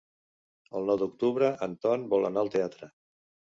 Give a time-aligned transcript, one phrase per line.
[0.79, 2.93] El nou d'octubre en Ton vol anar al teatre.